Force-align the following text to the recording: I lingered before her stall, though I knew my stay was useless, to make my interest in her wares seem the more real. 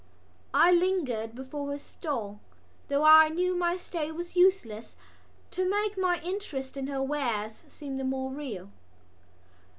I 0.55 0.71
lingered 0.71 1.35
before 1.35 1.69
her 1.69 1.77
stall, 1.77 2.39
though 2.89 3.03
I 3.03 3.29
knew 3.29 3.55
my 3.55 3.77
stay 3.77 4.11
was 4.11 4.35
useless, 4.35 4.95
to 5.51 5.69
make 5.69 5.95
my 5.95 6.19
interest 6.21 6.75
in 6.75 6.87
her 6.87 7.03
wares 7.03 7.61
seem 7.67 7.97
the 7.97 8.03
more 8.03 8.31
real. 8.31 8.71